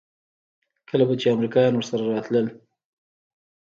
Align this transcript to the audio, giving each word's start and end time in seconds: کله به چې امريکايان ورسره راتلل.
کله 0.89 1.03
به 1.07 1.13
چې 1.21 1.27
امريکايان 1.35 1.73
ورسره 1.75 2.03
راتلل. 2.13 2.47